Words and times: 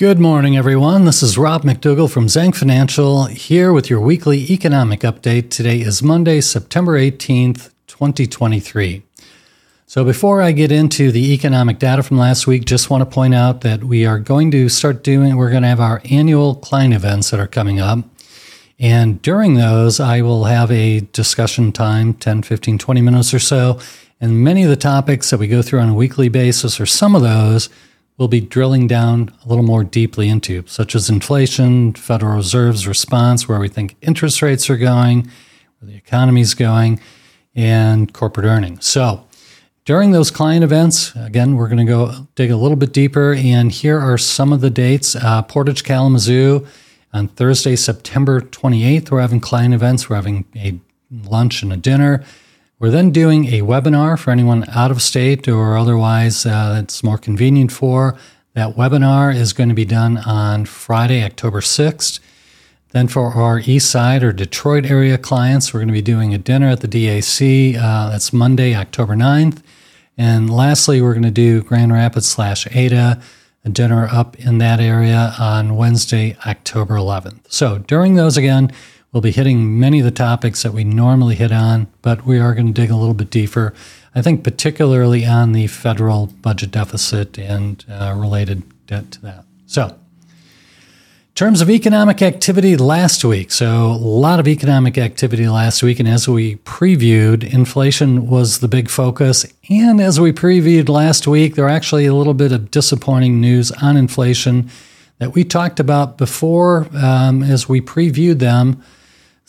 Good 0.00 0.18
morning, 0.18 0.56
everyone. 0.56 1.04
This 1.04 1.22
is 1.22 1.36
Rob 1.36 1.60
McDougall 1.62 2.10
from 2.10 2.24
Zhang 2.24 2.56
Financial 2.56 3.26
here 3.26 3.70
with 3.70 3.90
your 3.90 4.00
weekly 4.00 4.50
economic 4.50 5.00
update. 5.00 5.50
Today 5.50 5.82
is 5.82 6.02
Monday, 6.02 6.40
September 6.40 6.98
18th, 6.98 7.70
2023. 7.86 9.02
So, 9.84 10.02
before 10.02 10.40
I 10.40 10.52
get 10.52 10.72
into 10.72 11.12
the 11.12 11.34
economic 11.34 11.78
data 11.78 12.02
from 12.02 12.16
last 12.16 12.46
week, 12.46 12.64
just 12.64 12.88
want 12.88 13.02
to 13.02 13.14
point 13.14 13.34
out 13.34 13.60
that 13.60 13.84
we 13.84 14.06
are 14.06 14.18
going 14.18 14.50
to 14.52 14.70
start 14.70 15.04
doing, 15.04 15.36
we're 15.36 15.50
going 15.50 15.64
to 15.64 15.68
have 15.68 15.80
our 15.80 16.00
annual 16.10 16.54
client 16.54 16.94
events 16.94 17.28
that 17.28 17.38
are 17.38 17.46
coming 17.46 17.78
up. 17.78 17.98
And 18.78 19.20
during 19.20 19.56
those, 19.56 20.00
I 20.00 20.22
will 20.22 20.44
have 20.44 20.70
a 20.70 21.00
discussion 21.00 21.72
time 21.72 22.14
10, 22.14 22.44
15, 22.44 22.78
20 22.78 23.02
minutes 23.02 23.34
or 23.34 23.38
so. 23.38 23.78
And 24.18 24.42
many 24.42 24.62
of 24.62 24.70
the 24.70 24.76
topics 24.76 25.28
that 25.28 25.38
we 25.38 25.46
go 25.46 25.60
through 25.60 25.80
on 25.80 25.90
a 25.90 25.94
weekly 25.94 26.30
basis, 26.30 26.80
or 26.80 26.86
some 26.86 27.14
of 27.14 27.20
those, 27.20 27.68
we'll 28.20 28.28
be 28.28 28.40
drilling 28.40 28.86
down 28.86 29.32
a 29.44 29.48
little 29.48 29.64
more 29.64 29.82
deeply 29.82 30.28
into, 30.28 30.62
such 30.66 30.94
as 30.94 31.08
inflation, 31.08 31.94
Federal 31.94 32.36
Reserve's 32.36 32.86
response, 32.86 33.48
where 33.48 33.58
we 33.58 33.66
think 33.66 33.96
interest 34.02 34.42
rates 34.42 34.68
are 34.68 34.76
going, 34.76 35.22
where 35.78 35.90
the 35.90 35.96
economy 35.96 36.42
is 36.42 36.52
going, 36.52 37.00
and 37.56 38.12
corporate 38.12 38.44
earnings. 38.44 38.84
So, 38.84 39.26
during 39.86 40.12
those 40.12 40.30
client 40.30 40.62
events, 40.62 41.16
again, 41.16 41.56
we're 41.56 41.66
going 41.66 41.84
to 41.84 41.90
go 41.90 42.28
dig 42.34 42.50
a 42.50 42.56
little 42.56 42.76
bit 42.76 42.92
deeper. 42.92 43.32
And 43.32 43.72
here 43.72 43.98
are 43.98 44.18
some 44.18 44.52
of 44.52 44.60
the 44.60 44.70
dates 44.70 45.16
uh, 45.16 45.40
Portage 45.42 45.82
Kalamazoo 45.82 46.66
on 47.14 47.28
Thursday, 47.28 47.74
September 47.74 48.42
28th. 48.42 49.10
We're 49.10 49.22
having 49.22 49.40
client 49.40 49.72
events, 49.72 50.10
we're 50.10 50.16
having 50.16 50.44
a 50.54 50.78
lunch 51.10 51.62
and 51.62 51.72
a 51.72 51.78
dinner. 51.78 52.22
We're 52.80 52.90
then 52.90 53.10
doing 53.10 53.44
a 53.52 53.60
webinar 53.60 54.18
for 54.18 54.30
anyone 54.30 54.64
out 54.70 54.90
of 54.90 55.02
state 55.02 55.46
or 55.46 55.76
otherwise 55.76 56.46
uh, 56.46 56.72
that's 56.72 57.04
more 57.04 57.18
convenient 57.18 57.70
for. 57.70 58.16
That 58.54 58.74
webinar 58.74 59.34
is 59.34 59.52
going 59.52 59.68
to 59.68 59.74
be 59.74 59.84
done 59.84 60.16
on 60.16 60.64
Friday, 60.64 61.22
October 61.22 61.60
6th. 61.60 62.20
Then 62.92 63.06
for 63.06 63.34
our 63.34 63.58
East 63.58 63.90
Side 63.90 64.22
or 64.22 64.32
Detroit 64.32 64.86
area 64.86 65.18
clients, 65.18 65.74
we're 65.74 65.80
going 65.80 65.88
to 65.88 65.92
be 65.92 66.00
doing 66.00 66.32
a 66.32 66.38
dinner 66.38 66.68
at 66.68 66.80
the 66.80 66.88
DAC. 66.88 67.76
Uh, 67.76 68.08
that's 68.08 68.32
Monday, 68.32 68.74
October 68.74 69.14
9th. 69.14 69.62
And 70.16 70.48
lastly, 70.48 71.02
we're 71.02 71.12
going 71.12 71.22
to 71.24 71.30
do 71.30 71.62
Grand 71.62 71.92
Rapids 71.92 72.28
slash 72.28 72.66
Ada, 72.74 73.20
a 73.62 73.68
dinner 73.68 74.08
up 74.10 74.38
in 74.38 74.56
that 74.56 74.80
area 74.80 75.34
on 75.38 75.76
Wednesday, 75.76 76.34
October 76.46 76.94
11th. 76.94 77.40
So 77.52 77.76
during 77.76 78.14
those 78.14 78.38
again, 78.38 78.72
We'll 79.12 79.20
be 79.20 79.32
hitting 79.32 79.80
many 79.80 79.98
of 79.98 80.04
the 80.04 80.12
topics 80.12 80.62
that 80.62 80.72
we 80.72 80.84
normally 80.84 81.34
hit 81.34 81.50
on, 81.50 81.88
but 82.00 82.24
we 82.24 82.38
are 82.38 82.54
going 82.54 82.68
to 82.68 82.72
dig 82.72 82.90
a 82.90 82.96
little 82.96 83.14
bit 83.14 83.28
deeper. 83.28 83.74
I 84.14 84.22
think, 84.22 84.44
particularly 84.44 85.26
on 85.26 85.50
the 85.50 85.66
federal 85.66 86.26
budget 86.26 86.70
deficit 86.70 87.36
and 87.36 87.84
uh, 87.90 88.14
related 88.16 88.62
debt 88.86 89.10
to 89.12 89.22
that. 89.22 89.44
So, 89.66 89.86
in 89.86 91.34
terms 91.34 91.60
of 91.60 91.68
economic 91.70 92.22
activity 92.22 92.76
last 92.76 93.24
week, 93.24 93.50
so 93.50 93.86
a 93.86 93.98
lot 93.98 94.38
of 94.38 94.46
economic 94.46 94.96
activity 94.96 95.48
last 95.48 95.82
week, 95.82 95.98
and 95.98 96.08
as 96.08 96.28
we 96.28 96.56
previewed, 96.56 97.52
inflation 97.52 98.28
was 98.28 98.60
the 98.60 98.68
big 98.68 98.88
focus. 98.88 99.44
And 99.68 100.00
as 100.00 100.20
we 100.20 100.32
previewed 100.32 100.88
last 100.88 101.26
week, 101.26 101.56
there 101.56 101.64
are 101.66 101.70
actually 101.70 102.06
a 102.06 102.14
little 102.14 102.34
bit 102.34 102.52
of 102.52 102.70
disappointing 102.70 103.40
news 103.40 103.72
on 103.72 103.96
inflation 103.96 104.70
that 105.18 105.34
we 105.34 105.42
talked 105.42 105.80
about 105.80 106.16
before 106.16 106.86
um, 106.94 107.42
as 107.42 107.68
we 107.68 107.80
previewed 107.80 108.38
them 108.38 108.84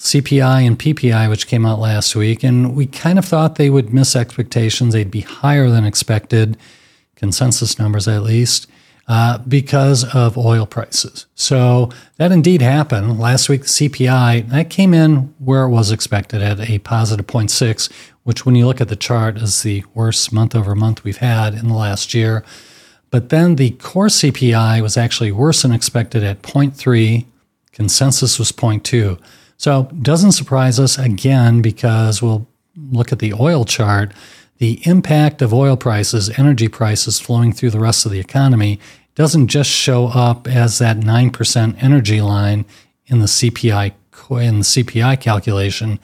CPI 0.02 0.66
and 0.66 0.80
PPI, 0.80 1.30
which 1.30 1.46
came 1.46 1.64
out 1.64 1.80
last 1.80 2.16
week, 2.16 2.44
and 2.44 2.76
we 2.76 2.88
kind 2.88 3.20
of 3.20 3.26
thought 3.26 3.56
they 3.56 3.70
would 3.70 3.94
miss 3.94 4.16
expectations. 4.16 4.94
They'd 4.94 5.12
be 5.12 5.22
higher 5.22 5.70
than 5.70 5.86
expected, 5.86 6.58
consensus 7.16 7.78
numbers 7.78 8.08
at 8.08 8.24
least, 8.24 8.66
uh, 9.08 9.38
because 9.48 10.04
of 10.16 10.40
oil 10.40 10.66
prices. 10.66 11.28
So 11.36 11.92
that 12.18 12.32
indeed 12.32 12.64
happened. 12.64 13.20
Last 13.20 13.48
week, 13.48 13.62
the 13.62 13.68
CPI, 13.68 14.50
that 14.50 14.72
came 14.72 14.96
in 14.96 15.36
where 15.38 15.66
it 15.66 15.70
was 15.70 15.92
expected 15.92 16.42
at 16.42 16.68
a 16.68 16.80
positive 16.80 17.28
0.6, 17.28 17.92
which, 18.24 18.44
when 18.44 18.56
you 18.56 18.66
look 18.66 18.82
at 18.82 18.90
the 18.90 18.96
chart, 18.96 19.38
is 19.38 19.62
the 19.62 19.84
worst 19.94 20.34
month 20.34 20.56
over 20.56 20.74
month 20.74 21.04
we've 21.04 21.18
had 21.18 21.54
in 21.54 21.68
the 21.68 21.76
last 21.76 22.16
year. 22.16 22.44
But 23.12 23.30
then 23.30 23.56
the 23.56 23.72
core 23.72 24.08
CPI 24.08 24.82
was 24.82 24.98
actually 24.98 25.32
worse 25.32 25.62
than 25.62 25.72
expected 25.72 26.24
at 26.24 26.42
0.3, 26.42 27.28
consensus 27.72 28.40
was 28.40 28.52
0.2. 28.52 29.20
So 29.62 29.84
doesn't 30.02 30.32
surprise 30.32 30.80
us 30.80 30.98
again 30.98 31.62
because 31.62 32.20
we'll 32.20 32.48
look 32.76 33.12
at 33.12 33.20
the 33.20 33.32
oil 33.32 33.64
chart. 33.64 34.12
The 34.58 34.82
impact 34.88 35.40
of 35.44 35.54
oil 35.54 35.78
prices, 35.78 36.32
energy 36.32 36.68
prices 36.68 37.20
flowing 37.20 37.54
through 37.54 37.70
the 37.70 37.80
rest 37.80 38.04
of 38.04 38.12
the 38.12 38.20
economy 38.20 38.80
doesn't 39.14 39.50
just 39.50 39.70
show 39.70 40.08
up 40.08 40.48
as 40.48 40.80
that 40.80 40.98
9% 40.98 41.84
energy 41.84 42.22
line 42.22 42.66
in 43.06 43.20
the 43.20 43.28
CPI 43.28 43.94
in 44.32 44.58
the 44.58 44.66
CPI 44.66 45.22
calculation. 45.22 46.00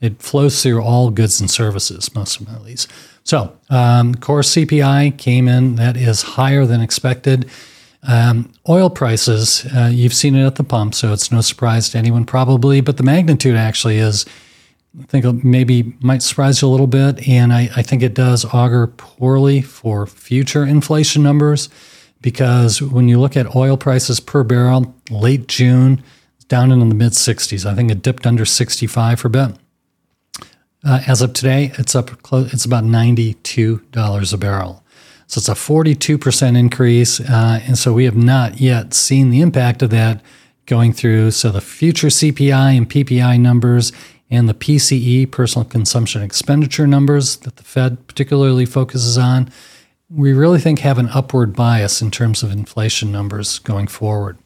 It 0.00 0.22
flows 0.22 0.62
through 0.62 0.82
all 0.82 1.10
goods 1.10 1.38
and 1.38 1.50
services, 1.50 2.14
most 2.14 2.40
of 2.40 2.46
them 2.46 2.54
at 2.54 2.62
least. 2.62 2.90
So, 3.24 3.58
um, 3.68 4.14
core 4.14 4.40
CPI 4.40 5.18
came 5.18 5.48
in 5.48 5.76
that 5.76 5.98
is 5.98 6.22
higher 6.22 6.64
than 6.64 6.80
expected. 6.80 7.50
Um, 8.04 8.52
oil 8.68 8.90
prices, 8.90 9.64
uh, 9.74 9.90
you've 9.92 10.14
seen 10.14 10.34
it 10.34 10.44
at 10.44 10.56
the 10.56 10.64
pump, 10.64 10.94
so 10.94 11.12
it's 11.12 11.30
no 11.30 11.40
surprise 11.40 11.88
to 11.90 11.98
anyone 11.98 12.24
probably, 12.24 12.80
but 12.80 12.96
the 12.96 13.04
magnitude 13.04 13.54
actually 13.54 13.98
is, 13.98 14.26
I 15.00 15.04
think 15.04 15.44
maybe 15.44 15.94
might 16.00 16.22
surprise 16.22 16.60
you 16.60 16.68
a 16.68 16.70
little 16.70 16.88
bit. 16.88 17.28
And 17.28 17.52
I, 17.52 17.70
I 17.76 17.82
think 17.82 18.02
it 18.02 18.14
does 18.14 18.44
augur 18.46 18.88
poorly 18.88 19.62
for 19.62 20.06
future 20.06 20.64
inflation 20.64 21.22
numbers 21.22 21.68
because 22.20 22.82
when 22.82 23.08
you 23.08 23.20
look 23.20 23.36
at 23.36 23.54
oil 23.54 23.76
prices 23.76 24.20
per 24.20 24.42
barrel, 24.42 24.94
late 25.10 25.46
June, 25.48 26.02
down 26.52 26.70
in 26.70 26.86
the 26.86 26.94
mid 26.94 27.12
60s. 27.12 27.64
I 27.64 27.74
think 27.74 27.90
it 27.90 28.02
dipped 28.02 28.26
under 28.26 28.44
65 28.44 29.20
for 29.20 29.28
a 29.28 29.30
bit. 29.30 29.56
Uh, 30.84 31.00
as 31.06 31.22
of 31.22 31.32
today, 31.32 31.72
it's 31.78 31.94
up 31.94 32.20
close, 32.22 32.52
it's 32.52 32.66
about 32.66 32.84
$92 32.84 34.32
a 34.32 34.36
barrel. 34.36 34.84
So 35.32 35.38
it's 35.38 35.48
a 35.48 35.52
42% 35.52 36.58
increase. 36.58 37.18
Uh, 37.18 37.60
and 37.66 37.78
so 37.78 37.94
we 37.94 38.04
have 38.04 38.18
not 38.18 38.60
yet 38.60 38.92
seen 38.92 39.30
the 39.30 39.40
impact 39.40 39.80
of 39.80 39.88
that 39.88 40.20
going 40.66 40.92
through. 40.92 41.30
So 41.30 41.50
the 41.50 41.62
future 41.62 42.08
CPI 42.08 42.76
and 42.76 42.86
PPI 42.86 43.40
numbers 43.40 43.92
and 44.28 44.46
the 44.46 44.52
PCE, 44.52 45.30
personal 45.30 45.64
consumption 45.64 46.20
expenditure 46.20 46.86
numbers 46.86 47.36
that 47.36 47.56
the 47.56 47.62
Fed 47.62 48.06
particularly 48.08 48.66
focuses 48.66 49.16
on, 49.16 49.50
we 50.10 50.34
really 50.34 50.60
think 50.60 50.80
have 50.80 50.98
an 50.98 51.08
upward 51.08 51.56
bias 51.56 52.02
in 52.02 52.10
terms 52.10 52.42
of 52.42 52.52
inflation 52.52 53.10
numbers 53.10 53.58
going 53.58 53.86
forward. 53.86 54.36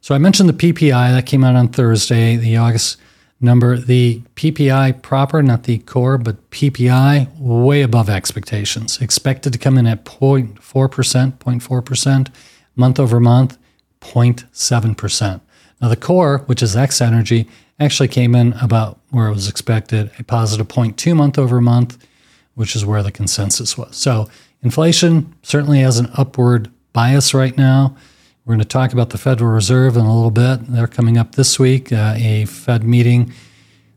So 0.00 0.16
I 0.16 0.18
mentioned 0.18 0.48
the 0.48 0.72
PPI 0.72 1.12
that 1.12 1.26
came 1.26 1.44
out 1.44 1.54
on 1.54 1.68
Thursday, 1.68 2.34
the 2.34 2.56
August 2.56 2.96
number. 3.42 3.76
The 3.76 4.22
PPI 4.36 5.02
proper, 5.02 5.42
not 5.42 5.64
the 5.64 5.78
core, 5.78 6.18
but 6.18 6.50
PPI, 6.50 7.28
way 7.38 7.82
above 7.82 8.08
expectations. 8.08 9.00
Expected 9.00 9.52
to 9.52 9.58
come 9.58 9.76
in 9.76 9.86
at 9.86 10.04
0.4%, 10.04 10.58
0.4%, 10.58 12.28
month 12.76 13.00
over 13.00 13.20
month, 13.20 13.58
0.7%. 14.00 15.40
Now, 15.80 15.88
the 15.88 15.96
core, 15.96 16.38
which 16.46 16.62
is 16.62 16.76
X 16.76 17.00
energy, 17.00 17.48
actually 17.80 18.08
came 18.08 18.34
in 18.34 18.52
about 18.54 19.00
where 19.10 19.26
it 19.26 19.34
was 19.34 19.48
expected, 19.48 20.10
a 20.18 20.24
positive 20.24 20.68
0.2 20.68 21.16
month 21.16 21.38
over 21.38 21.60
month, 21.60 22.06
which 22.54 22.76
is 22.76 22.86
where 22.86 23.02
the 23.02 23.10
consensus 23.10 23.76
was. 23.76 23.96
So, 23.96 24.28
inflation 24.62 25.34
certainly 25.42 25.80
has 25.80 25.98
an 25.98 26.10
upward 26.14 26.70
bias 26.92 27.34
right 27.34 27.56
now. 27.56 27.96
We're 28.44 28.54
going 28.54 28.58
to 28.58 28.64
talk 28.64 28.92
about 28.92 29.10
the 29.10 29.18
Federal 29.18 29.52
Reserve 29.52 29.96
in 29.96 30.04
a 30.04 30.12
little 30.12 30.32
bit. 30.32 30.66
They're 30.66 30.88
coming 30.88 31.16
up 31.16 31.36
this 31.36 31.60
week, 31.60 31.92
uh, 31.92 32.14
a 32.16 32.44
Fed 32.46 32.82
meeting. 32.82 33.32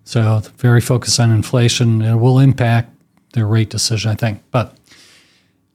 So, 0.04 0.44
very 0.58 0.82
focused 0.82 1.20
on 1.20 1.32
inflation. 1.32 2.04
It 2.04 2.14
will 2.18 2.38
impact 2.38 2.92
their 3.34 3.48
rate 3.48 3.72
decision, 3.72 4.12
I 4.12 4.16
think. 4.16 4.44
But 4.52 4.78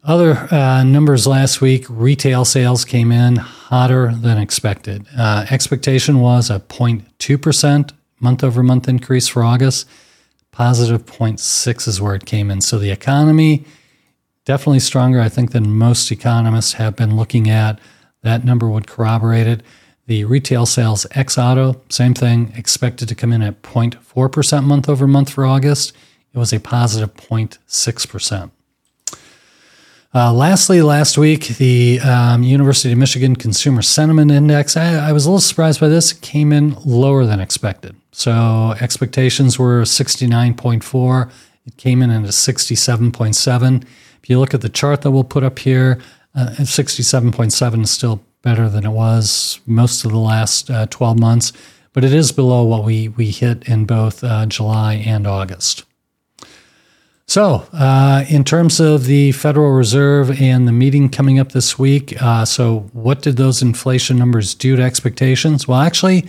other 0.04 0.46
uh, 0.54 0.84
numbers 0.84 1.26
last 1.26 1.60
week 1.60 1.84
retail 1.88 2.44
sales 2.44 2.84
came 2.84 3.10
in 3.10 3.36
hotter 3.36 4.14
than 4.14 4.38
expected. 4.38 5.04
Uh, 5.18 5.46
expectation 5.50 6.20
was 6.20 6.48
a 6.48 6.60
0.2% 6.60 7.92
month 8.20 8.44
over 8.44 8.62
month 8.62 8.88
increase 8.88 9.26
for 9.26 9.42
August. 9.42 9.88
Positive 10.52 11.04
0.6 11.04 11.88
is 11.88 12.00
where 12.00 12.14
it 12.14 12.24
came 12.24 12.52
in. 12.52 12.60
So, 12.60 12.78
the 12.78 12.92
economy 12.92 13.64
definitely 14.44 14.78
stronger, 14.78 15.20
I 15.20 15.28
think, 15.28 15.50
than 15.50 15.72
most 15.72 16.12
economists 16.12 16.74
have 16.74 16.94
been 16.94 17.16
looking 17.16 17.50
at. 17.50 17.80
That 18.22 18.44
number 18.44 18.68
would 18.68 18.86
corroborate 18.86 19.46
it. 19.46 19.62
The 20.06 20.24
retail 20.24 20.66
sales 20.66 21.06
ex 21.12 21.38
auto, 21.38 21.80
same 21.88 22.14
thing, 22.14 22.52
expected 22.56 23.08
to 23.08 23.14
come 23.14 23.32
in 23.32 23.42
at 23.42 23.62
0.4% 23.62 24.64
month 24.64 24.88
over 24.88 25.06
month 25.06 25.30
for 25.30 25.46
August. 25.46 25.92
It 26.32 26.38
was 26.38 26.52
a 26.52 26.60
positive 26.60 27.14
0.6%. 27.14 28.50
Uh, 30.12 30.32
lastly, 30.32 30.82
last 30.82 31.16
week, 31.16 31.46
the 31.58 32.00
um, 32.00 32.42
University 32.42 32.90
of 32.90 32.98
Michigan 32.98 33.36
Consumer 33.36 33.82
Sentiment 33.82 34.32
Index, 34.32 34.76
I, 34.76 35.10
I 35.10 35.12
was 35.12 35.24
a 35.24 35.28
little 35.28 35.40
surprised 35.40 35.78
by 35.78 35.86
this, 35.86 36.12
came 36.12 36.52
in 36.52 36.74
lower 36.84 37.24
than 37.24 37.38
expected. 37.38 37.94
So 38.10 38.74
expectations 38.80 39.56
were 39.56 39.82
69.4. 39.82 41.30
It 41.64 41.76
came 41.76 42.02
in 42.02 42.10
at 42.10 42.24
a 42.24 42.28
67.7. 42.28 43.84
If 44.22 44.28
you 44.28 44.40
look 44.40 44.52
at 44.52 44.62
the 44.62 44.68
chart 44.68 45.02
that 45.02 45.12
we'll 45.12 45.22
put 45.22 45.44
up 45.44 45.60
here, 45.60 46.00
uh, 46.34 46.48
67.7 46.58 47.82
is 47.82 47.90
still 47.90 48.22
better 48.42 48.68
than 48.68 48.84
it 48.84 48.90
was 48.90 49.60
most 49.66 50.04
of 50.04 50.12
the 50.12 50.18
last 50.18 50.70
uh, 50.70 50.86
12 50.86 51.18
months, 51.18 51.52
but 51.92 52.04
it 52.04 52.12
is 52.12 52.32
below 52.32 52.64
what 52.64 52.84
we, 52.84 53.08
we 53.08 53.30
hit 53.30 53.68
in 53.68 53.84
both 53.84 54.22
uh, 54.24 54.46
July 54.46 54.94
and 54.94 55.26
August. 55.26 55.84
So, 57.26 57.64
uh, 57.72 58.24
in 58.28 58.42
terms 58.42 58.80
of 58.80 59.04
the 59.04 59.30
Federal 59.32 59.70
Reserve 59.70 60.40
and 60.40 60.66
the 60.66 60.72
meeting 60.72 61.08
coming 61.08 61.38
up 61.38 61.52
this 61.52 61.78
week, 61.78 62.20
uh, 62.20 62.44
so 62.44 62.90
what 62.92 63.22
did 63.22 63.36
those 63.36 63.62
inflation 63.62 64.18
numbers 64.18 64.52
do 64.52 64.74
to 64.74 64.82
expectations? 64.82 65.68
Well, 65.68 65.80
actually, 65.80 66.28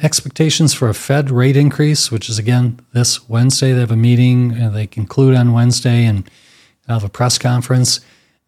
expectations 0.00 0.72
for 0.72 0.88
a 0.88 0.94
Fed 0.94 1.30
rate 1.30 1.56
increase, 1.56 2.10
which 2.10 2.30
is 2.30 2.38
again 2.38 2.80
this 2.92 3.28
Wednesday, 3.28 3.72
they 3.72 3.80
have 3.80 3.90
a 3.90 3.96
meeting, 3.96 4.72
they 4.72 4.86
conclude 4.86 5.34
on 5.34 5.52
Wednesday 5.52 6.06
and 6.06 6.30
have 6.88 7.04
a 7.04 7.10
press 7.10 7.36
conference. 7.36 8.00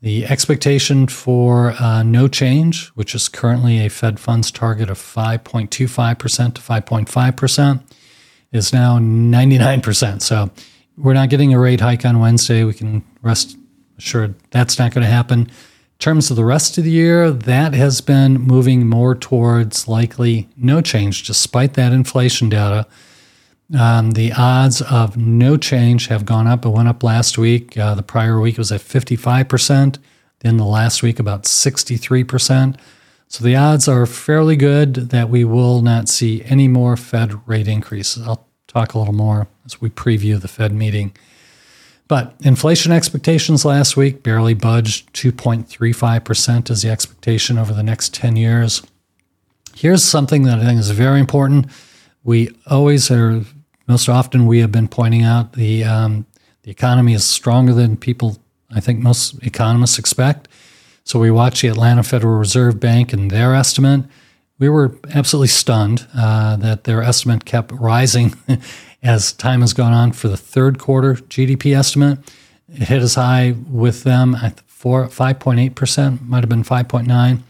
The 0.03 0.25
expectation 0.25 1.09
for 1.09 1.73
uh, 1.73 2.03
no 2.03 2.27
change, 2.27 2.89
which 2.89 3.15
is 3.15 3.29
currently 3.29 3.85
a 3.85 3.91
Fed 3.91 4.19
funds 4.19 4.51
target 4.51 4.89
of 4.89 4.99
5.25% 4.99 6.55
to 6.55 6.61
5.5%, 6.63 7.83
is 8.51 8.73
now 8.73 8.99
99%. 8.99 10.23
So 10.23 10.51
we're 10.97 11.13
not 11.13 11.29
getting 11.29 11.53
a 11.53 11.59
rate 11.59 11.81
hike 11.81 12.07
on 12.07 12.19
Wednesday. 12.19 12.65
We 12.65 12.73
can 12.73 13.05
rest 13.21 13.59
assured 13.99 14.35
that's 14.51 14.79
not 14.79 14.93
going 14.93 15.05
to 15.05 15.11
happen. 15.11 15.41
In 15.41 15.49
terms 15.99 16.31
of 16.31 16.37
the 16.37 16.47
rest 16.47 16.79
of 16.79 16.85
the 16.85 16.91
year, 16.91 17.31
that 17.31 17.75
has 17.75 18.01
been 18.01 18.41
moving 18.41 18.87
more 18.87 19.15
towards 19.15 19.87
likely 19.87 20.49
no 20.57 20.81
change, 20.81 21.25
despite 21.25 21.75
that 21.75 21.93
inflation 21.93 22.49
data. 22.49 22.87
Um, 23.79 24.13
the 24.13 24.33
odds 24.33 24.83
of 24.83 25.17
no 25.17 25.57
change 25.57 26.09
have 26.09 26.25
gone 26.25 26.47
up. 26.47 26.65
It 26.65 26.71
went 26.71 26.89
up 26.89 27.03
last 27.03 27.39
week. 27.39 27.79
Uh, 27.79 27.95
the 27.95 28.03
prior 28.03 28.41
week 28.41 28.59
was 28.59 28.73
at 28.73 28.81
55%. 28.81 29.99
Then 30.41 30.57
the 30.57 30.65
last 30.65 31.03
week, 31.03 31.19
about 31.19 31.45
63%. 31.45 32.79
So 33.29 33.45
the 33.45 33.55
odds 33.55 33.87
are 33.87 34.07
fairly 34.07 34.57
good 34.57 34.95
that 35.11 35.29
we 35.29 35.45
will 35.45 35.83
not 35.83 36.09
see 36.09 36.43
any 36.45 36.67
more 36.67 36.97
Fed 36.97 37.47
rate 37.47 37.69
increases. 37.69 38.27
I'll 38.27 38.49
talk 38.67 38.95
a 38.95 38.99
little 38.99 39.15
more 39.15 39.47
as 39.65 39.81
we 39.81 39.89
preview 39.89 40.41
the 40.41 40.49
Fed 40.49 40.73
meeting. 40.73 41.13
But 42.09 42.35
inflation 42.41 42.91
expectations 42.91 43.65
last 43.65 43.97
week 43.97 44.25
barely 44.25 44.55
budged. 44.55 45.13
2.35% 45.15 46.71
is 46.71 46.83
the 46.83 46.91
expectation 46.91 47.57
over 47.57 47.73
the 47.73 47.85
next 47.85 48.13
10 48.15 48.35
years. 48.35 48.83
Here's 49.77 50.03
something 50.03 50.43
that 50.43 50.59
I 50.59 50.65
think 50.65 50.81
is 50.81 50.91
very 50.91 51.21
important. 51.21 51.67
We 52.25 52.51
always 52.67 53.13
are, 53.13 53.43
most 53.91 54.09
often, 54.09 54.47
we 54.47 54.61
have 54.61 54.73
been 54.73 54.89
pointing 54.89 55.23
out 55.23 55.53
the, 55.53 55.85
um, 55.85 56.27
the 56.63 56.71
economy 56.71 57.13
is 57.13 57.25
stronger 57.25 57.75
than 57.75 57.97
people, 57.97 58.39
I 58.71 58.81
think 58.81 59.01
most 59.01 59.43
economists 59.43 59.99
expect. 59.99 60.49
So 61.05 61.19
we 61.19 61.31
watch 61.31 61.61
the 61.61 61.69
Atlanta 61.69 62.03
Federal 62.03 62.39
Reserve 62.39 62.81
Bank 62.81 63.13
and 63.13 63.31
their 63.31 63.55
estimate 63.55 64.05
we 64.61 64.69
were 64.69 64.95
absolutely 65.13 65.49
stunned 65.49 66.07
uh, 66.15 66.55
that 66.57 66.85
their 66.85 67.03
estimate 67.03 67.45
kept 67.45 67.73
rising 67.73 68.35
as 69.03 69.33
time 69.33 69.63
has 69.63 69.73
gone 69.73 69.93
on 69.93 70.13
for 70.13 70.29
the 70.29 70.37
third 70.37 70.79
quarter 70.79 71.15
GDP 71.15 71.77
estimate. 71.77 72.19
It 72.69 72.83
hit 72.83 73.03
as 73.03 73.17
high 73.17 73.57
with 73.69 74.05
them 74.05 74.37
at 74.37 74.61
4, 74.61 75.09
5.8%, 75.09 76.29
might 76.29 76.41
have 76.41 76.49
been 76.49 76.63
5.9. 76.63 77.43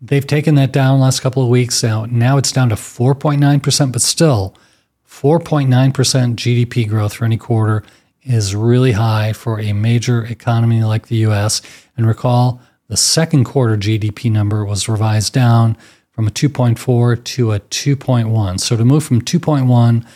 They've 0.00 0.26
taken 0.26 0.56
that 0.56 0.72
down 0.72 1.00
last 1.00 1.20
couple 1.20 1.42
of 1.42 1.48
weeks. 1.48 1.82
Now, 1.82 2.04
now 2.06 2.36
it's 2.36 2.52
down 2.52 2.68
to 2.68 2.74
4.9%, 2.74 3.92
but 3.92 4.02
still 4.02 4.54
4.9% 5.20 5.96
GDP 6.36 6.88
growth 6.88 7.14
for 7.14 7.24
any 7.24 7.36
quarter 7.36 7.82
is 8.22 8.54
really 8.54 8.92
high 8.92 9.32
for 9.32 9.58
a 9.58 9.72
major 9.72 10.24
economy 10.24 10.84
like 10.84 11.08
the 11.08 11.16
US. 11.26 11.60
And 11.96 12.06
recall, 12.06 12.60
the 12.86 12.96
second 12.96 13.42
quarter 13.42 13.76
GDP 13.76 14.30
number 14.30 14.64
was 14.64 14.88
revised 14.88 15.32
down 15.32 15.76
from 16.12 16.28
a 16.28 16.30
2.4 16.30 17.24
to 17.24 17.52
a 17.52 17.58
2.1. 17.58 18.60
So 18.60 18.76
to 18.76 18.84
move 18.84 19.02
from 19.02 19.20
2.1 19.20 20.06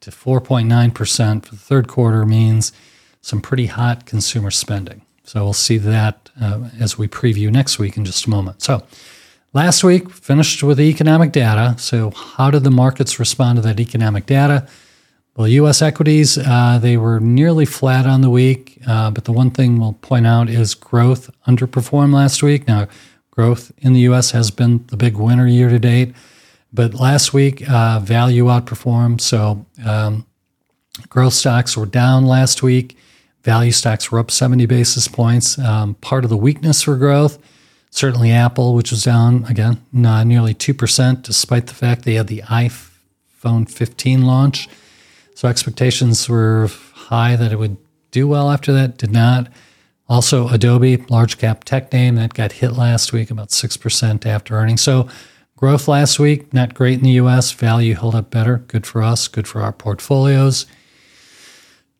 to 0.00 0.10
4.9% 0.10 1.44
for 1.44 1.50
the 1.54 1.60
third 1.60 1.86
quarter 1.86 2.24
means 2.24 2.72
some 3.20 3.42
pretty 3.42 3.66
hot 3.66 4.06
consumer 4.06 4.50
spending. 4.50 5.02
So 5.24 5.44
we'll 5.44 5.52
see 5.52 5.76
that 5.78 6.30
uh, 6.40 6.70
as 6.80 6.96
we 6.96 7.08
preview 7.08 7.52
next 7.52 7.78
week 7.78 7.98
in 7.98 8.06
just 8.06 8.24
a 8.24 8.30
moment. 8.30 8.62
So 8.62 8.82
last 9.56 9.82
week 9.82 10.10
finished 10.10 10.62
with 10.62 10.76
the 10.76 10.84
economic 10.84 11.32
data. 11.32 11.74
So 11.78 12.10
how 12.10 12.50
did 12.50 12.62
the 12.62 12.70
markets 12.70 13.18
respond 13.18 13.56
to 13.56 13.62
that 13.62 13.80
economic 13.80 14.26
data? 14.26 14.68
Well, 15.34 15.48
U.S. 15.48 15.80
equities 15.80 16.36
uh, 16.36 16.78
they 16.80 16.98
were 16.98 17.20
nearly 17.20 17.64
flat 17.64 18.06
on 18.06 18.20
the 18.20 18.28
week, 18.28 18.78
uh, 18.86 19.10
but 19.10 19.24
the 19.24 19.32
one 19.32 19.50
thing 19.50 19.80
we'll 19.80 19.94
point 19.94 20.26
out 20.26 20.50
is 20.50 20.74
growth 20.74 21.30
underperformed 21.46 22.12
last 22.12 22.42
week. 22.42 22.68
Now 22.68 22.86
growth 23.30 23.72
in 23.78 23.94
the 23.94 24.00
U.S. 24.00 24.32
has 24.32 24.50
been 24.50 24.84
the 24.88 24.96
big 24.96 25.16
winner 25.16 25.46
year 25.46 25.70
to 25.70 25.78
date. 25.78 26.14
But 26.70 26.92
last 26.92 27.32
week, 27.32 27.66
uh, 27.70 28.00
value 28.00 28.44
outperformed. 28.46 29.22
So 29.22 29.64
um, 29.86 30.26
growth 31.08 31.32
stocks 31.32 31.78
were 31.78 31.86
down 31.86 32.26
last 32.26 32.62
week. 32.62 32.98
Value 33.42 33.72
stocks 33.72 34.12
were 34.12 34.18
up 34.18 34.30
70 34.30 34.66
basis 34.66 35.08
points. 35.08 35.58
Um, 35.58 35.94
part 35.94 36.24
of 36.24 36.30
the 36.30 36.36
weakness 36.36 36.82
for 36.82 36.96
growth, 36.96 37.38
certainly 37.96 38.30
Apple, 38.30 38.74
which 38.74 38.90
was 38.90 39.02
down 39.02 39.46
again 39.46 39.80
nearly 39.90 40.52
2%, 40.52 41.22
despite 41.22 41.66
the 41.66 41.74
fact 41.74 42.04
they 42.04 42.14
had 42.14 42.26
the 42.26 42.42
iPhone 42.42 43.68
15 43.70 44.22
launch. 44.22 44.68
So 45.34 45.48
expectations 45.48 46.28
were 46.28 46.68
high 46.92 47.36
that 47.36 47.52
it 47.52 47.58
would 47.58 47.78
do 48.10 48.28
well 48.28 48.50
after 48.50 48.70
that, 48.74 48.98
did 48.98 49.12
not. 49.12 49.48
Also, 50.10 50.48
Adobe, 50.48 50.98
large 51.08 51.38
cap 51.38 51.64
tech 51.64 51.90
name, 51.90 52.16
that 52.16 52.34
got 52.34 52.52
hit 52.52 52.72
last 52.72 53.14
week 53.14 53.30
about 53.30 53.48
6% 53.48 54.26
after 54.26 54.54
earnings. 54.54 54.82
So, 54.82 55.08
growth 55.56 55.88
last 55.88 56.18
week, 56.18 56.52
not 56.52 56.74
great 56.74 56.98
in 56.98 57.04
the 57.04 57.12
US. 57.12 57.50
Value 57.50 57.94
held 57.94 58.14
up 58.14 58.30
better. 58.30 58.58
Good 58.68 58.86
for 58.86 59.02
us, 59.02 59.26
good 59.26 59.48
for 59.48 59.62
our 59.62 59.72
portfolios. 59.72 60.66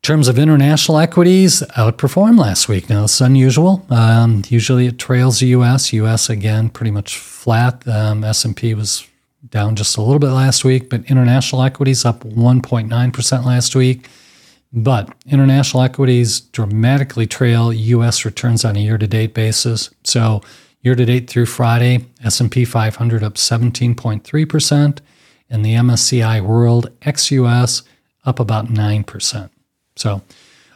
Terms 0.01 0.27
of 0.29 0.39
international 0.39 0.99
equities, 0.99 1.61
outperformed 1.75 2.39
last 2.39 2.69
week. 2.69 2.89
Now, 2.89 3.03
it's 3.03 3.19
unusual. 3.19 3.85
Um, 3.89 4.41
usually 4.47 4.87
it 4.87 4.97
trails 4.97 5.39
the 5.39 5.47
US. 5.47 5.91
US, 5.91 6.29
again, 6.29 6.69
pretty 6.69 6.91
much 6.91 7.17
flat. 7.17 7.85
Um, 7.87 8.23
S&P 8.23 8.73
was 8.73 9.05
down 9.49 9.75
just 9.75 9.97
a 9.97 10.01
little 10.01 10.19
bit 10.19 10.29
last 10.29 10.63
week, 10.63 10.89
but 10.89 11.03
international 11.09 11.61
equities 11.63 12.05
up 12.05 12.21
1.9% 12.21 13.45
last 13.45 13.75
week. 13.75 14.07
But 14.73 15.13
international 15.25 15.83
equities 15.83 16.39
dramatically 16.39 17.25
trail 17.25 17.71
U.S. 17.71 18.25
returns 18.25 18.65
on 18.65 18.75
a 18.75 18.79
year-to-date 18.79 19.33
basis. 19.33 19.89
So 20.03 20.41
year-to-date 20.81 21.29
through 21.29 21.45
Friday, 21.47 22.05
S&P 22.23 22.65
500 22.65 23.23
up 23.23 23.35
17.3%, 23.35 24.99
and 25.49 25.65
the 25.65 25.73
MSCI 25.73 26.41
World 26.41 26.91
ex-US 27.01 27.83
up 28.25 28.39
about 28.39 28.67
9%. 28.67 29.49
So 29.97 30.21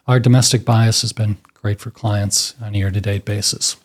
our 0.07 0.19
domestic 0.19 0.65
bias 0.65 1.01
has 1.01 1.13
been 1.13 1.37
great 1.53 1.79
for 1.79 1.91
clients 1.91 2.55
on 2.61 2.75
a 2.75 2.77
year-to-date 2.77 3.25
basis. 3.25 3.77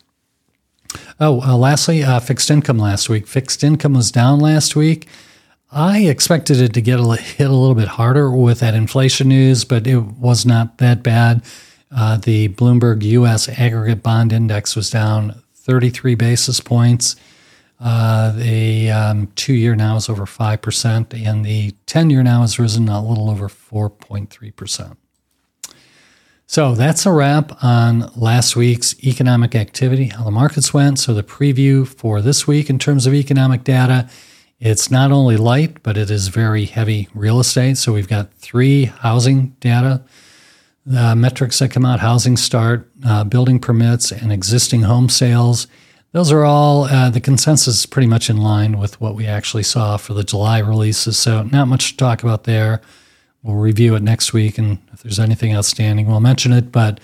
Oh, 1.19 1.41
uh, 1.41 1.55
lastly, 1.55 2.03
uh, 2.03 2.19
fixed 2.19 2.49
income 2.49 2.79
last 2.79 3.09
week. 3.09 3.27
Fixed 3.27 3.63
income 3.63 3.93
was 3.93 4.11
down 4.11 4.39
last 4.39 4.75
week. 4.75 5.07
I 5.71 5.99
expected 5.99 6.61
it 6.61 6.73
to 6.73 6.81
get 6.81 6.99
a, 6.99 7.15
hit 7.15 7.49
a 7.49 7.53
little 7.53 7.75
bit 7.75 7.89
harder 7.89 8.31
with 8.31 8.61
that 8.61 8.73
inflation 8.73 9.27
news, 9.27 9.65
but 9.65 9.85
it 9.85 9.97
was 9.97 10.45
not 10.45 10.77
that 10.77 11.03
bad. 11.03 11.43
Uh, 11.95 12.17
the 12.17 12.49
Bloomberg 12.49 13.03
U.S. 13.03 13.49
Aggregate 13.49 14.01
Bond 14.01 14.31
Index 14.31 14.75
was 14.75 14.89
down 14.89 15.41
33 15.55 16.15
basis 16.15 16.59
points. 16.59 17.15
Uh, 17.79 18.31
the 18.31 18.89
um, 18.89 19.27
two 19.35 19.53
year 19.53 19.75
now 19.75 19.97
is 19.97 20.09
over 20.09 20.25
5%, 20.25 21.25
and 21.25 21.45
the 21.45 21.71
10 21.85 22.09
year 22.09 22.23
now 22.23 22.41
has 22.41 22.57
risen 22.57 22.89
a 22.89 23.05
little 23.05 23.29
over 23.29 23.47
4.3%. 23.47 24.97
So 26.47 26.73
that's 26.73 27.05
a 27.05 27.11
wrap 27.11 27.63
on 27.63 28.09
last 28.15 28.55
week's 28.55 28.97
economic 29.03 29.53
activity, 29.53 30.05
how 30.05 30.23
the 30.23 30.31
markets 30.31 30.73
went. 30.73 30.97
So 30.97 31.13
the 31.13 31.23
preview 31.23 31.87
for 31.87 32.21
this 32.21 32.47
week 32.47 32.69
in 32.69 32.79
terms 32.79 33.05
of 33.05 33.13
economic 33.13 33.63
data 33.63 34.09
it's 34.59 34.89
not 34.89 35.11
only 35.11 35.37
light, 35.37 35.83
but 35.83 35.97
it 35.97 36.09
is 36.09 36.29
very 36.29 36.65
heavy 36.65 37.07
real 37.13 37.39
estate. 37.39 37.77
So 37.77 37.93
we've 37.93 38.07
got 38.07 38.33
three 38.33 38.85
housing 38.85 39.49
data 39.59 40.03
uh, 40.95 41.15
metrics 41.15 41.59
that 41.59 41.69
come 41.69 41.85
out 41.85 41.99
housing 41.99 42.37
start, 42.37 42.89
uh, 43.05 43.23
building 43.23 43.59
permits, 43.59 44.11
and 44.11 44.31
existing 44.31 44.83
home 44.83 45.09
sales. 45.09 45.67
Those 46.11 46.31
are 46.31 46.43
all, 46.43 46.85
uh, 46.85 47.09
the 47.09 47.19
consensus 47.21 47.79
is 47.79 47.85
pretty 47.85 48.07
much 48.07 48.29
in 48.29 48.37
line 48.37 48.79
with 48.79 48.99
what 48.99 49.13
we 49.13 49.27
actually 49.27 49.63
saw 49.63 49.97
for 49.97 50.13
the 50.13 50.23
July 50.23 50.59
releases. 50.59 51.17
So, 51.17 51.43
not 51.43 51.67
much 51.67 51.91
to 51.91 51.97
talk 51.97 52.23
about 52.23 52.45
there. 52.45 52.81
We'll 53.43 53.55
review 53.55 53.95
it 53.95 54.03
next 54.03 54.33
week, 54.33 54.57
and 54.57 54.79
if 54.91 55.03
there's 55.03 55.19
anything 55.19 55.55
outstanding, 55.55 56.07
we'll 56.07 56.19
mention 56.19 56.51
it. 56.51 56.71
But 56.71 56.99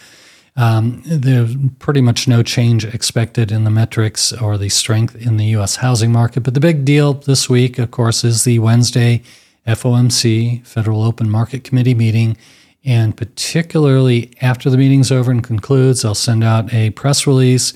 um, 0.56 1.02
there's 1.06 1.56
pretty 1.80 2.02
much 2.02 2.28
no 2.28 2.44
change 2.44 2.86
expected 2.86 3.52
in 3.52 3.64
the 3.64 3.70
metrics 3.70 4.34
or 4.34 4.58
the 4.58 4.70
strength 4.70 5.16
in 5.16 5.38
the 5.38 5.46
U.S. 5.48 5.78
housing 5.78 6.12
market. 6.12 6.42
But 6.42 6.54
the 6.54 6.60
big 6.60 6.86
deal 6.86 7.14
this 7.14 7.50
week, 7.50 7.80
of 7.80 7.92
course, 7.92 8.24
is 8.24 8.44
the 8.44 8.60
Wednesday 8.60 9.24
FOMC, 9.66 10.66
Federal 10.66 11.04
Open 11.04 11.30
Market 11.30 11.64
Committee 11.64 11.96
meeting. 11.96 12.38
And 12.86 13.16
particularly 13.16 14.32
after 14.42 14.70
the 14.70 14.78
meeting's 14.78 15.12
over 15.12 15.32
and 15.32 15.44
concludes, 15.44 16.04
I'll 16.04 16.16
send 16.16 16.44
out 16.44 16.74
a 16.74 16.90
press 16.92 17.26
release 17.26 17.74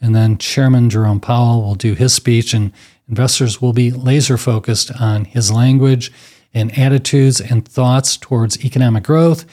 And 0.00 0.14
then 0.14 0.38
Chairman 0.38 0.90
Jerome 0.90 1.20
Powell 1.20 1.62
will 1.62 1.74
do 1.74 1.94
his 1.94 2.14
speech, 2.14 2.54
and 2.54 2.72
investors 3.08 3.60
will 3.60 3.72
be 3.72 3.90
laser 3.90 4.38
focused 4.38 4.90
on 5.00 5.24
his 5.26 5.50
language 5.50 6.12
and 6.52 6.76
attitudes 6.78 7.40
and 7.40 7.66
thoughts 7.66 8.16
towards 8.16 8.64
economic 8.64 9.04
growth 9.04 9.44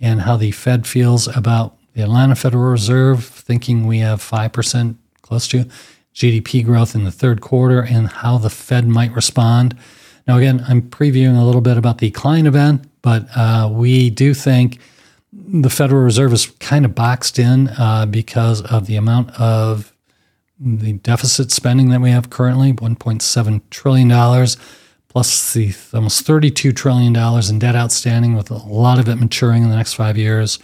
and 0.00 0.22
how 0.22 0.36
the 0.36 0.50
Fed 0.50 0.86
feels 0.86 1.28
about 1.34 1.76
the 1.94 2.02
Atlanta 2.02 2.34
Federal 2.34 2.70
Reserve, 2.70 3.24
thinking 3.24 3.86
we 3.86 3.98
have 3.98 4.20
5% 4.20 4.96
close 5.22 5.48
to 5.48 5.66
GDP 6.14 6.64
growth 6.64 6.94
in 6.94 7.04
the 7.04 7.10
third 7.10 7.40
quarter 7.40 7.80
and 7.80 8.08
how 8.08 8.38
the 8.38 8.50
Fed 8.50 8.86
might 8.86 9.12
respond. 9.12 9.76
Now, 10.26 10.38
again, 10.38 10.64
I'm 10.68 10.82
previewing 10.82 11.38
a 11.40 11.44
little 11.44 11.60
bit 11.60 11.76
about 11.76 11.98
the 11.98 12.10
Klein 12.10 12.46
event, 12.46 12.84
but 13.02 13.26
uh, 13.36 13.70
we 13.72 14.10
do 14.10 14.34
think 14.34 14.80
the 15.32 15.70
Federal 15.70 16.02
Reserve 16.02 16.32
is 16.32 16.46
kind 16.58 16.84
of 16.84 16.94
boxed 16.94 17.38
in 17.38 17.68
uh, 17.68 18.06
because 18.06 18.62
of 18.62 18.86
the 18.86 18.96
amount 18.96 19.30
of 19.38 19.92
the 20.58 20.94
deficit 20.94 21.52
spending 21.52 21.90
that 21.90 22.00
we 22.00 22.10
have 22.10 22.30
currently 22.30 22.72
$1.7 22.72 23.60
trillion, 23.70 24.46
plus 25.16 25.54
the 25.54 25.74
almost 25.94 26.26
$32 26.26 26.76
trillion 26.76 27.16
in 27.16 27.58
debt 27.58 27.74
outstanding, 27.74 28.36
with 28.36 28.50
a 28.50 28.56
lot 28.56 28.98
of 28.98 29.08
it 29.08 29.16
maturing 29.16 29.62
in 29.62 29.70
the 29.70 29.74
next 29.74 29.94
five 29.94 30.18
years. 30.18 30.58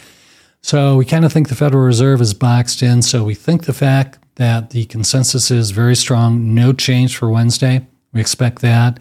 So 0.60 0.98
we 0.98 1.06
kind 1.06 1.24
of 1.24 1.32
think 1.32 1.48
the 1.48 1.54
Federal 1.54 1.82
Reserve 1.82 2.20
is 2.20 2.34
boxed 2.34 2.82
in. 2.82 3.00
So 3.00 3.24
we 3.24 3.34
think 3.34 3.64
the 3.64 3.72
fact 3.72 4.18
that 4.34 4.68
the 4.68 4.84
consensus 4.84 5.50
is 5.50 5.70
very 5.70 5.96
strong, 5.96 6.54
no 6.54 6.74
change 6.74 7.16
for 7.16 7.30
Wednesday. 7.30 7.86
We 8.12 8.20
expect 8.20 8.60
that. 8.60 9.00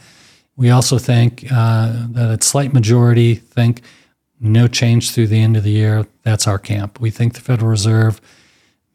We 0.55 0.69
also 0.69 0.97
think 0.97 1.45
uh, 1.51 2.07
that 2.11 2.39
a 2.39 2.41
slight 2.41 2.71
majority 2.71 3.35
think 3.35 3.81
no 4.39 4.69
change 4.69 5.11
through 5.11 5.27
the 5.27 5.41
end 5.41 5.57
of 5.57 5.65
the 5.65 5.71
year. 5.71 6.07
That's 6.23 6.47
our 6.47 6.59
camp. 6.59 7.01
We 7.01 7.11
think 7.11 7.33
the 7.33 7.41
Federal 7.41 7.69
Reserve, 7.69 8.21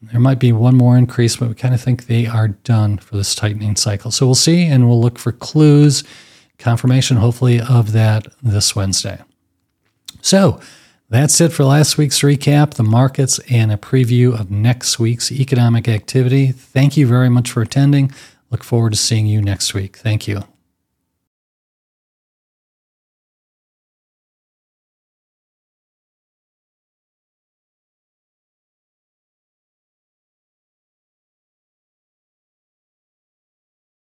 there 0.00 0.20
might 0.20 0.40
be 0.40 0.52
one 0.52 0.74
more 0.74 0.96
increase, 0.96 1.36
but 1.36 1.50
we 1.50 1.54
kind 1.54 1.74
of 1.74 1.82
think 1.82 2.06
they 2.06 2.26
are 2.26 2.48
done 2.48 2.96
for 2.96 3.18
this 3.18 3.34
tightening 3.34 3.76
cycle. 3.76 4.10
So 4.10 4.24
we'll 4.24 4.34
see, 4.34 4.64
and 4.64 4.88
we'll 4.88 5.02
look 5.02 5.18
for 5.18 5.32
clues, 5.32 6.02
confirmation, 6.58 7.18
hopefully, 7.18 7.60
of 7.60 7.92
that 7.92 8.26
this 8.42 8.74
Wednesday. 8.74 9.20
So 10.22 10.60
that's 11.08 11.40
it 11.40 11.52
for 11.52 11.64
last 11.64 11.98
week's 11.98 12.20
recap, 12.20 12.74
the 12.74 12.82
markets, 12.82 13.38
and 13.50 13.70
a 13.70 13.76
preview 13.76 14.38
of 14.38 14.50
next 14.50 14.98
week's 14.98 15.30
economic 15.30 15.88
activity. 15.88 16.50
Thank 16.50 16.96
you 16.96 17.06
very 17.06 17.28
much 17.28 17.50
for 17.50 17.62
attending. 17.62 18.12
Look 18.50 18.64
forward 18.64 18.92
to 18.92 18.98
seeing 18.98 19.26
you 19.26 19.40
next 19.40 19.74
week. 19.74 19.96
Thank 19.96 20.26
you. 20.26 20.42